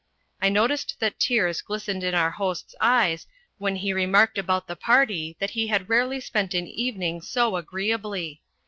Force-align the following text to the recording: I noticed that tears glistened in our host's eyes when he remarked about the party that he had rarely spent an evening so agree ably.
I 0.41 0.49
noticed 0.49 0.99
that 0.99 1.19
tears 1.19 1.61
glistened 1.61 2.03
in 2.03 2.15
our 2.15 2.31
host's 2.31 2.73
eyes 2.81 3.27
when 3.59 3.75
he 3.75 3.93
remarked 3.93 4.39
about 4.39 4.65
the 4.65 4.75
party 4.75 5.37
that 5.39 5.51
he 5.51 5.67
had 5.67 5.89
rarely 5.91 6.19
spent 6.19 6.55
an 6.55 6.65
evening 6.67 7.21
so 7.21 7.55
agree 7.55 7.91
ably. 7.91 8.41